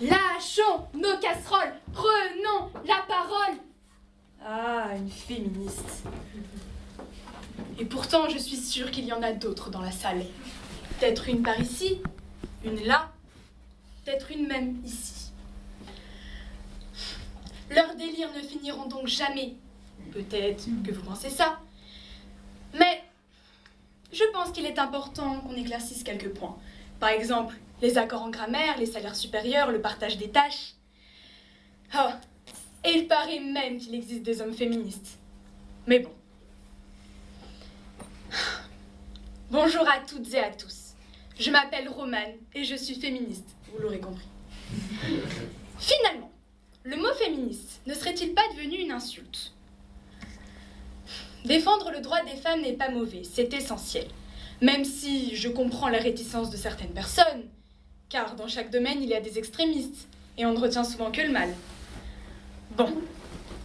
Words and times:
Lâchons 0.00 0.88
nos 0.94 1.18
casseroles, 1.18 1.74
prenons 1.92 2.70
la 2.86 3.04
parole. 3.06 3.56
Ah, 4.44 4.88
une 4.96 5.10
féministe. 5.10 6.04
Et 7.78 7.84
pourtant, 7.84 8.28
je 8.28 8.38
suis 8.38 8.56
sûre 8.56 8.90
qu'il 8.90 9.04
y 9.04 9.12
en 9.12 9.22
a 9.22 9.32
d'autres 9.32 9.70
dans 9.70 9.80
la 9.80 9.92
salle. 9.92 10.24
Peut-être 10.98 11.28
une 11.28 11.42
par 11.42 11.58
ici, 11.60 12.00
une 12.64 12.84
là, 12.84 13.12
peut-être 14.04 14.30
une 14.30 14.46
même 14.46 14.80
ici. 14.84 15.32
Leurs 17.70 17.94
délires 17.96 18.32
ne 18.36 18.42
finiront 18.42 18.86
donc 18.86 19.06
jamais. 19.06 19.54
Peut-être 20.12 20.64
que 20.84 20.92
vous 20.92 21.02
pensez 21.02 21.30
ça. 21.30 21.58
Mais 22.78 23.02
je 24.12 24.24
pense 24.32 24.50
qu'il 24.50 24.66
est 24.66 24.78
important 24.78 25.40
qu'on 25.40 25.54
éclaircisse 25.54 26.04
quelques 26.04 26.32
points. 26.34 26.56
Par 27.00 27.08
exemple, 27.08 27.56
les 27.84 27.98
accords 27.98 28.22
en 28.22 28.30
grammaire, 28.30 28.78
les 28.78 28.86
salaires 28.86 29.14
supérieurs, 29.14 29.70
le 29.70 29.78
partage 29.78 30.16
des 30.16 30.30
tâches. 30.30 30.72
Oh, 31.94 32.08
et 32.82 32.92
il 32.92 33.06
paraît 33.06 33.40
même 33.40 33.76
qu'il 33.76 33.94
existe 33.94 34.22
des 34.22 34.40
hommes 34.40 34.54
féministes. 34.54 35.18
Mais 35.86 35.98
bon. 35.98 36.10
Bonjour 39.50 39.86
à 39.86 39.98
toutes 39.98 40.32
et 40.32 40.38
à 40.38 40.50
tous. 40.50 40.94
Je 41.38 41.50
m'appelle 41.50 41.90
Romane 41.90 42.32
et 42.54 42.64
je 42.64 42.74
suis 42.74 42.94
féministe, 42.94 43.50
vous 43.70 43.78
l'aurez 43.78 44.00
compris. 44.00 44.28
Finalement, 45.78 46.32
le 46.84 46.96
mot 46.96 47.12
féministe 47.18 47.82
ne 47.86 47.92
serait-il 47.92 48.32
pas 48.32 48.48
devenu 48.56 48.76
une 48.76 48.92
insulte? 48.92 49.52
Défendre 51.44 51.90
le 51.90 52.00
droit 52.00 52.24
des 52.24 52.36
femmes 52.40 52.62
n'est 52.62 52.72
pas 52.72 52.88
mauvais, 52.88 53.24
c'est 53.24 53.52
essentiel. 53.52 54.08
Même 54.62 54.86
si 54.86 55.36
je 55.36 55.50
comprends 55.50 55.88
la 55.88 55.98
réticence 55.98 56.48
de 56.48 56.56
certaines 56.56 56.94
personnes, 56.94 57.44
car 58.14 58.36
dans 58.36 58.46
chaque 58.46 58.70
domaine 58.70 59.02
il 59.02 59.08
y 59.08 59.14
a 59.14 59.20
des 59.20 59.38
extrémistes, 59.40 60.06
et 60.38 60.46
on 60.46 60.52
ne 60.52 60.60
retient 60.60 60.84
souvent 60.84 61.10
que 61.10 61.20
le 61.20 61.32
mal. 61.32 61.52
Bon, 62.76 62.88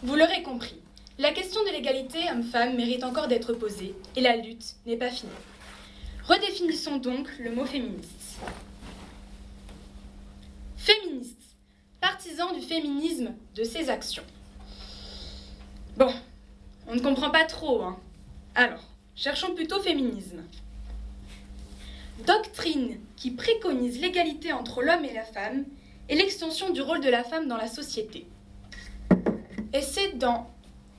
vous 0.02 0.16
l'aurez 0.16 0.42
compris, 0.42 0.82
la 1.20 1.32
question 1.32 1.62
de 1.66 1.70
l'égalité 1.70 2.18
homme-femme 2.32 2.76
mérite 2.76 3.04
encore 3.04 3.28
d'être 3.28 3.54
posée, 3.54 3.94
et 4.16 4.22
la 4.22 4.38
lutte 4.38 4.74
n'est 4.88 4.98
pas 4.98 5.12
finie. 5.12 5.32
Redéfinissons 6.24 6.98
donc 6.98 7.30
le 7.38 7.52
mot 7.52 7.64
féministe. 7.64 8.40
Féministe, 10.78 11.56
partisan 12.02 12.52
du 12.52 12.62
féminisme 12.62 13.36
de 13.54 13.64
ses 13.64 13.92
actions. 13.92 14.26
Bon, 15.96 16.12
on 16.88 16.96
ne 16.96 17.02
comprend 17.02 17.30
pas 17.30 17.46
trop, 17.46 17.84
hein. 17.84 18.00
Alors, 18.56 18.82
cherchons 19.16 19.54
plutôt 19.54 19.80
féminisme. 19.80 20.42
Doctrine 22.26 23.00
qui 23.16 23.32
préconise 23.32 24.00
l'égalité 24.00 24.54
entre 24.54 24.82
l'homme 24.82 25.06
et 25.06 25.14
la 25.14 25.24
femme 25.24 25.66
et 26.10 26.16
l'extension 26.16 26.72
du 26.72 26.82
rôle 26.82 27.02
de 27.02 27.10
la 27.10 27.24
femme 27.24 27.48
dans 27.48 27.58
la 27.58 27.68
société. 27.68 28.28
Et 29.74 29.82
c'est 29.82 30.18
dans 30.18 30.50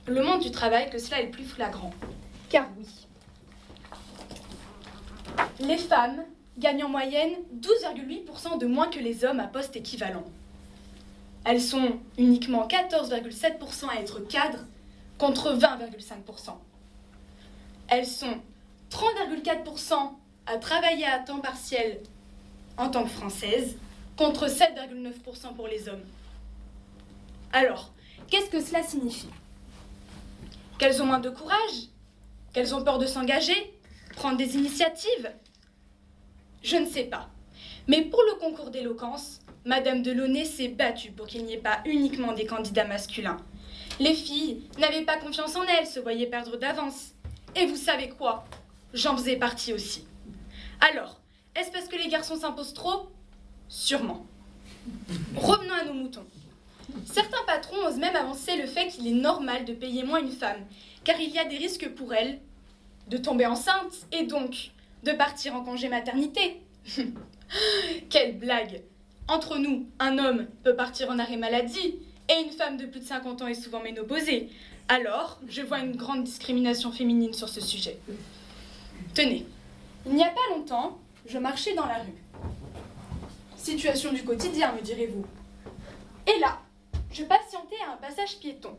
le 0.07 0.23
monde 0.23 0.41
du 0.41 0.51
travail 0.51 0.89
que 0.89 0.97
cela 0.97 1.21
est 1.21 1.25
le 1.25 1.31
plus 1.31 1.43
flagrant. 1.43 1.91
Car 2.49 2.67
oui, 2.77 2.87
les 5.59 5.77
femmes 5.77 6.23
gagnent 6.57 6.85
en 6.85 6.89
moyenne 6.89 7.33
12,8% 7.59 8.57
de 8.57 8.65
moins 8.65 8.87
que 8.89 8.99
les 8.99 9.23
hommes 9.23 9.39
à 9.39 9.47
poste 9.47 9.75
équivalent. 9.75 10.25
Elles 11.43 11.61
sont 11.61 11.99
uniquement 12.17 12.67
14,7% 12.67 13.89
à 13.89 13.99
être 13.99 14.19
cadres 14.27 14.65
contre 15.17 15.53
20,5%. 15.53 16.51
Elles 17.87 18.05
sont 18.05 18.37
30,4% 18.91 20.11
à 20.45 20.57
travailler 20.57 21.05
à 21.05 21.19
temps 21.19 21.39
partiel 21.39 22.01
en 22.77 22.89
tant 22.89 23.03
que 23.03 23.09
françaises 23.09 23.77
contre 24.17 24.47
7,9% 24.47 25.55
pour 25.55 25.67
les 25.67 25.87
hommes. 25.87 26.03
Alors, 27.53 27.91
qu'est-ce 28.29 28.49
que 28.49 28.61
cela 28.61 28.83
signifie? 28.83 29.29
Qu'elles 30.77 31.01
ont 31.01 31.05
moins 31.05 31.19
de 31.19 31.29
courage? 31.29 31.89
Qu'elles 32.53 32.73
ont 32.73 32.83
peur 32.83 32.97
de 32.97 33.05
s'engager? 33.05 33.73
Prendre 34.15 34.37
des 34.37 34.55
initiatives? 34.55 35.31
Je 36.63 36.77
ne 36.77 36.87
sais 36.87 37.03
pas. 37.03 37.29
Mais 37.87 38.01
pour 38.03 38.21
le 38.23 38.39
concours 38.39 38.69
d'éloquence, 38.69 39.39
Madame 39.65 40.01
Delaunay 40.01 40.45
s'est 40.45 40.69
battue 40.69 41.11
pour 41.11 41.27
qu'il 41.27 41.45
n'y 41.45 41.53
ait 41.53 41.57
pas 41.57 41.81
uniquement 41.85 42.33
des 42.33 42.45
candidats 42.45 42.85
masculins. 42.85 43.37
Les 43.99 44.13
filles 44.13 44.63
n'avaient 44.79 45.05
pas 45.05 45.17
confiance 45.17 45.55
en 45.55 45.63
elles, 45.63 45.87
se 45.87 45.99
voyaient 45.99 46.27
perdre 46.27 46.57
d'avance. 46.57 47.11
Et 47.55 47.65
vous 47.65 47.75
savez 47.75 48.09
quoi? 48.09 48.45
J'en 48.93 49.15
faisais 49.15 49.35
partie 49.35 49.73
aussi. 49.73 50.05
Alors, 50.81 51.21
est-ce 51.55 51.71
parce 51.71 51.87
que 51.87 51.95
les 51.95 52.07
garçons 52.07 52.35
s'imposent 52.35 52.73
trop? 52.73 53.09
Sûrement. 53.69 54.25
Revenons 55.35 55.73
à 55.73 55.85
nos 55.85 55.93
moutons. 55.93 56.25
Certains 57.05 57.43
patrons 57.45 57.85
osent 57.87 57.97
même 57.97 58.15
avancer 58.15 58.57
le 58.57 58.65
fait 58.65 58.87
qu'il 58.87 59.07
est 59.07 59.21
normal 59.21 59.63
de 59.65 59.73
payer 59.73 60.03
moins 60.03 60.19
une 60.19 60.31
femme, 60.31 60.65
car 61.03 61.19
il 61.19 61.29
y 61.29 61.39
a 61.39 61.45
des 61.45 61.57
risques 61.57 61.89
pour 61.89 62.13
elle 62.13 62.39
de 63.07 63.17
tomber 63.17 63.45
enceinte 63.45 63.93
et 64.11 64.23
donc 64.23 64.71
de 65.03 65.11
partir 65.11 65.55
en 65.55 65.63
congé 65.63 65.87
maternité. 65.87 66.61
Quelle 68.09 68.37
blague 68.37 68.81
Entre 69.27 69.57
nous, 69.57 69.87
un 69.99 70.17
homme 70.17 70.47
peut 70.63 70.75
partir 70.75 71.09
en 71.11 71.19
arrêt 71.19 71.37
maladie 71.37 71.99
et 72.29 72.41
une 72.43 72.51
femme 72.51 72.77
de 72.77 72.85
plus 72.85 73.01
de 73.01 73.05
50 73.05 73.41
ans 73.43 73.47
est 73.47 73.53
souvent 73.53 73.81
ménopausée. 73.81 74.49
Alors, 74.87 75.39
je 75.47 75.61
vois 75.61 75.79
une 75.79 75.95
grande 75.95 76.23
discrimination 76.23 76.91
féminine 76.91 77.33
sur 77.33 77.49
ce 77.49 77.61
sujet. 77.61 77.99
Tenez, 79.13 79.45
il 80.05 80.13
n'y 80.13 80.23
a 80.23 80.29
pas 80.29 80.55
longtemps, 80.55 80.99
je 81.25 81.37
marchais 81.37 81.73
dans 81.73 81.85
la 81.85 81.99
rue. 81.99 82.23
Situation 83.55 84.11
du 84.11 84.23
quotidien, 84.23 84.73
me 84.73 84.81
direz-vous. 84.81 85.25
Et 86.27 86.39
là, 86.39 86.59
je 87.11 87.23
patientais 87.23 87.75
à 87.87 87.93
un 87.93 87.97
passage 87.97 88.39
piéton. 88.39 88.77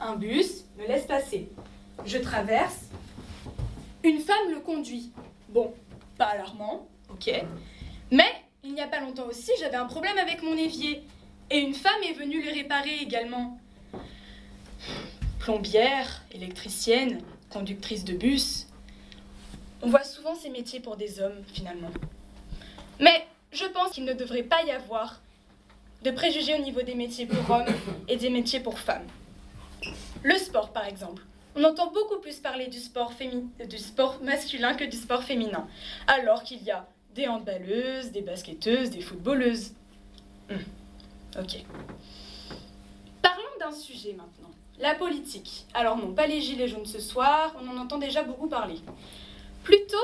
Un 0.00 0.16
bus 0.16 0.64
me 0.78 0.86
laisse 0.86 1.06
passer. 1.06 1.50
Je 2.04 2.18
traverse. 2.18 2.86
Une 4.02 4.18
femme 4.20 4.50
le 4.50 4.60
conduit. 4.60 5.12
Bon, 5.48 5.74
pas 6.16 6.24
alarmant, 6.26 6.88
ok. 7.10 7.30
Mais 8.10 8.32
il 8.64 8.74
n'y 8.74 8.80
a 8.80 8.86
pas 8.86 9.00
longtemps 9.00 9.26
aussi, 9.26 9.50
j'avais 9.60 9.76
un 9.76 9.86
problème 9.86 10.18
avec 10.18 10.42
mon 10.42 10.56
évier. 10.56 11.02
Et 11.50 11.58
une 11.58 11.74
femme 11.74 12.02
est 12.04 12.14
venue 12.14 12.42
le 12.42 12.50
réparer 12.50 12.96
également. 13.02 13.58
Plombière, 15.38 16.22
électricienne, 16.32 17.20
conductrice 17.50 18.04
de 18.04 18.14
bus. 18.14 18.68
On 19.82 19.88
voit 19.88 20.04
souvent 20.04 20.34
ces 20.34 20.48
métiers 20.48 20.80
pour 20.80 20.96
des 20.96 21.20
hommes, 21.20 21.42
finalement. 21.52 21.90
Mais 23.00 23.26
je 23.52 23.64
pense 23.66 23.90
qu'il 23.90 24.04
ne 24.04 24.12
devrait 24.12 24.44
pas 24.44 24.62
y 24.62 24.70
avoir 24.70 25.20
de 26.04 26.10
préjugés 26.10 26.54
au 26.54 26.62
niveau 26.62 26.82
des 26.82 26.94
métiers 26.94 27.26
pour 27.26 27.50
hommes 27.50 27.66
et 28.08 28.16
des 28.16 28.30
métiers 28.30 28.60
pour 28.60 28.78
femmes. 28.78 29.06
Le 30.22 30.36
sport, 30.36 30.72
par 30.72 30.86
exemple. 30.86 31.22
On 31.56 31.64
entend 31.64 31.90
beaucoup 31.90 32.18
plus 32.20 32.36
parler 32.36 32.68
du 32.68 32.78
sport, 32.78 33.12
masculin 34.22 34.74
que 34.74 34.84
du 34.84 34.96
sport 34.96 35.22
féminin, 35.22 35.66
alors 36.06 36.44
qu'il 36.44 36.62
y 36.62 36.70
a 36.70 36.86
des 37.14 37.28
handballeuses, 37.28 38.10
des 38.10 38.22
basketteuses, 38.22 38.90
des 38.90 39.02
footballeuses. 39.02 39.72
Hum, 40.50 40.58
Ok. 41.38 41.64
Parlons 43.20 43.42
d'un 43.58 43.72
sujet 43.72 44.12
maintenant. 44.12 44.50
La 44.78 44.94
politique. 44.94 45.66
Alors 45.74 45.96
non, 45.96 46.12
pas 46.12 46.26
les 46.26 46.40
gilets 46.40 46.68
jaunes 46.68 46.86
ce 46.86 47.00
soir, 47.00 47.54
on 47.60 47.68
en 47.68 47.76
entend 47.78 47.98
déjà 47.98 48.22
beaucoup 48.22 48.48
parler. 48.48 48.76
Plutôt 49.64 49.96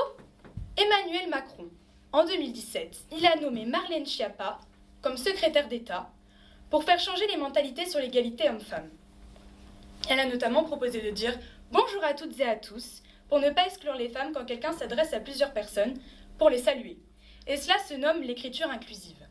Emmanuel 0.77 1.29
Macron. 1.29 1.67
En 2.13 2.25
2017, 2.25 2.97
il 3.17 3.25
a 3.25 3.35
nommé 3.35 3.65
Marlène 3.65 4.05
Schiappa 4.05 4.57
comme 5.01 5.17
secrétaire 5.17 5.67
d'État 5.67 6.09
pour 6.69 6.85
faire 6.85 6.99
changer 6.99 7.27
les 7.27 7.35
mentalités 7.35 7.85
sur 7.85 7.99
l'égalité 7.99 8.47
homme-femme. 8.47 8.89
Elle 10.09 10.21
a 10.21 10.25
notamment 10.27 10.63
proposé 10.63 11.01
de 11.01 11.09
dire 11.09 11.37
bonjour 11.73 12.01
à 12.05 12.13
toutes 12.13 12.39
et 12.39 12.45
à 12.45 12.55
tous 12.55 13.03
pour 13.27 13.41
ne 13.41 13.49
pas 13.49 13.65
exclure 13.65 13.95
les 13.95 14.07
femmes 14.07 14.31
quand 14.33 14.45
quelqu'un 14.45 14.71
s'adresse 14.71 15.13
à 15.13 15.19
plusieurs 15.19 15.51
personnes 15.51 15.99
pour 16.37 16.49
les 16.49 16.59
saluer. 16.59 16.97
Et 17.45 17.57
cela 17.57 17.77
se 17.79 17.95
nomme 17.95 18.21
l'écriture 18.21 18.71
inclusive. 18.71 19.27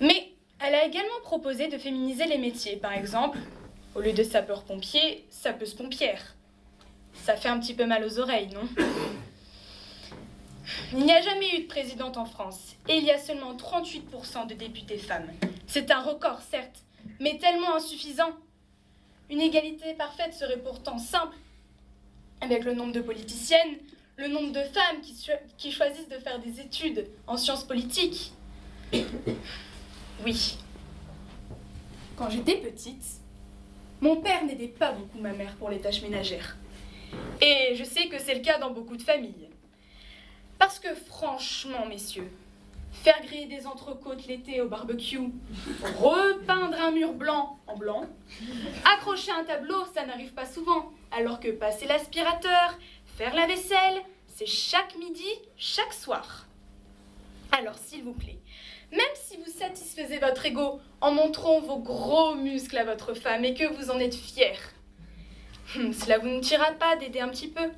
Mais 0.00 0.32
elle 0.58 0.74
a 0.74 0.84
également 0.84 1.20
proposé 1.22 1.68
de 1.68 1.78
féminiser 1.78 2.26
les 2.26 2.38
métiers. 2.38 2.76
Par 2.76 2.94
exemple, 2.94 3.38
au 3.94 4.00
lieu 4.00 4.12
de 4.12 4.24
sapeur-pompier, 4.24 5.24
sapeuse-pompière. 5.30 6.34
Ça 7.24 7.36
fait 7.36 7.48
un 7.48 7.58
petit 7.58 7.74
peu 7.74 7.86
mal 7.86 8.04
aux 8.04 8.18
oreilles, 8.18 8.48
non 8.48 8.68
Il 10.92 11.04
n'y 11.04 11.12
a 11.12 11.20
jamais 11.20 11.56
eu 11.56 11.62
de 11.62 11.66
présidente 11.66 12.16
en 12.16 12.24
France 12.24 12.76
et 12.88 12.96
il 12.96 13.04
y 13.04 13.10
a 13.10 13.18
seulement 13.18 13.54
38% 13.54 14.46
de 14.46 14.54
députés 14.54 14.98
femmes. 14.98 15.30
C'est 15.66 15.90
un 15.90 16.00
record, 16.00 16.40
certes, 16.40 16.82
mais 17.20 17.38
tellement 17.38 17.76
insuffisant. 17.76 18.30
Une 19.30 19.40
égalité 19.40 19.94
parfaite 19.94 20.32
serait 20.32 20.58
pourtant 20.58 20.98
simple. 20.98 21.36
Avec 22.40 22.64
le 22.64 22.72
nombre 22.72 22.92
de 22.92 23.00
politiciennes, 23.00 23.76
le 24.16 24.28
nombre 24.28 24.52
de 24.52 24.62
femmes 24.62 25.00
qui, 25.56 25.70
choisissent 25.70 26.08
de 26.08 26.18
faire 26.18 26.40
des 26.40 26.60
études 26.60 27.06
en 27.26 27.36
sciences 27.36 27.64
politiques. 27.64 28.32
Oui. 30.24 30.58
Quand 32.16 32.30
j'étais 32.30 32.56
petite, 32.56 33.04
mon 34.00 34.16
père 34.16 34.44
n'aidait 34.44 34.68
pas 34.68 34.92
beaucoup 34.92 35.18
ma 35.18 35.32
mère 35.32 35.54
pour 35.56 35.70
les 35.70 35.80
tâches 35.80 36.02
ménagères. 36.02 36.56
Et 37.40 37.74
je 37.74 37.84
sais 37.84 38.08
que 38.08 38.18
c'est 38.18 38.34
le 38.34 38.40
cas 38.40 38.58
dans 38.58 38.70
beaucoup 38.70 38.96
de 38.96 39.02
familles. 39.02 39.48
Parce 40.58 40.80
que 40.80 40.94
franchement, 40.94 41.86
messieurs, 41.86 42.28
faire 42.92 43.20
griller 43.22 43.46
des 43.46 43.66
entrecôtes 43.66 44.26
l'été 44.26 44.60
au 44.60 44.68
barbecue, 44.68 45.18
repeindre 45.98 46.76
un 46.80 46.90
mur 46.90 47.12
blanc 47.12 47.58
en 47.66 47.76
blanc, 47.76 48.06
accrocher 48.84 49.30
un 49.30 49.44
tableau, 49.44 49.84
ça 49.94 50.04
n'arrive 50.04 50.32
pas 50.32 50.46
souvent, 50.46 50.90
alors 51.12 51.38
que 51.40 51.48
passer 51.48 51.86
l'aspirateur, 51.86 52.76
faire 53.16 53.34
la 53.34 53.46
vaisselle, 53.46 54.02
c'est 54.26 54.46
chaque 54.46 54.96
midi, 54.96 55.28
chaque 55.56 55.92
soir. 55.92 56.46
Alors 57.52 57.78
s'il 57.78 58.02
vous 58.02 58.12
plaît, 58.12 58.38
même 58.90 59.00
si 59.14 59.36
vous 59.36 59.50
satisfaisez 59.50 60.18
votre 60.18 60.44
ego 60.46 60.80
en 61.00 61.12
montrant 61.12 61.60
vos 61.60 61.78
gros 61.78 62.34
muscles 62.34 62.78
à 62.78 62.84
votre 62.84 63.14
femme 63.14 63.44
et 63.44 63.54
que 63.54 63.64
vous 63.64 63.90
en 63.90 63.98
êtes 63.98 64.14
fier, 64.14 64.56
hum, 64.56 64.77
cela 65.92 66.18
vous 66.18 66.28
ne 66.28 66.40
tirera 66.40 66.72
pas 66.72 66.96
d'aider 66.96 67.20
un 67.20 67.28
petit 67.28 67.48
peu 67.48 67.70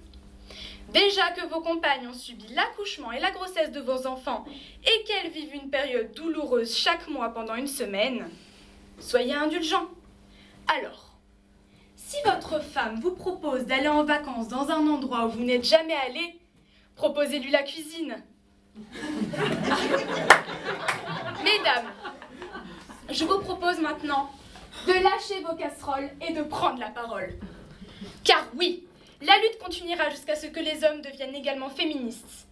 Déjà 0.93 1.31
que 1.31 1.47
vos 1.47 1.61
compagnes 1.61 2.09
ont 2.09 2.13
subi 2.13 2.47
l'accouchement 2.53 3.13
et 3.13 3.21
la 3.21 3.31
grossesse 3.31 3.71
de 3.71 3.79
vos 3.81 4.09
enfants 4.09 4.45
et 4.85 5.05
qu'elles 5.05 5.31
vivent 5.31 5.55
une 5.55 5.71
période 5.71 6.13
douloureuse 6.15 6.77
chaque 6.77 7.07
mois 7.07 7.29
pendant 7.29 7.55
une 7.55 7.69
semaine, 7.69 8.29
soyez 8.99 9.35
indulgents. 9.35 9.87
Alors, 10.67 11.15
si 11.95 12.17
votre 12.25 12.61
femme 12.61 12.99
vous 13.01 13.13
propose 13.13 13.67
d'aller 13.67 13.87
en 13.87 14.03
vacances 14.03 14.49
dans 14.49 14.69
un 14.71 14.85
endroit 14.89 15.27
où 15.27 15.31
vous 15.31 15.45
n'êtes 15.45 15.65
jamais 15.65 15.95
allé, 15.95 16.41
proposez-lui 16.97 17.53
la 17.53 17.63
cuisine. 17.63 18.17
Mesdames, 21.45 21.93
je 23.11 23.25
vous 23.25 23.39
propose 23.39 23.79
maintenant 23.79 24.29
de 24.89 24.93
lâcher 24.93 25.41
vos 25.45 25.55
casseroles 25.55 26.11
et 26.27 26.33
de 26.33 26.43
prendre 26.43 26.81
la 26.81 26.91
parole. 26.91 27.39
Car 28.31 28.47
oui, 28.55 28.87
la 29.23 29.37
lutte 29.39 29.59
continuera 29.59 30.09
jusqu'à 30.09 30.37
ce 30.37 30.47
que 30.47 30.61
les 30.61 30.85
hommes 30.85 31.03
deviennent 31.03 31.35
également 31.35 31.69
féministes. 31.69 32.47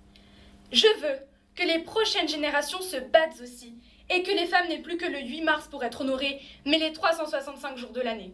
Je 0.73 0.89
veux 1.01 1.21
que 1.55 1.63
les 1.63 1.79
prochaines 1.79 2.29
générations 2.29 2.81
se 2.81 2.97
battent 2.97 3.41
aussi 3.41 3.75
et 4.11 4.25
que 4.25 4.33
les 4.33 4.47
femmes 4.47 4.67
n'aient 4.67 4.83
plus 4.83 4.97
que 4.97 5.07
le 5.07 5.21
8 5.21 5.43
mars 5.43 5.69
pour 5.69 5.85
être 5.85 6.01
honorées, 6.01 6.41
mais 6.67 6.79
les 6.79 6.93
365 6.93 7.77
jours 7.77 7.93
de 7.93 8.01
l'année. 8.01 8.33